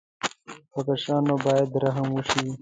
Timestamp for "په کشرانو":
0.71-1.35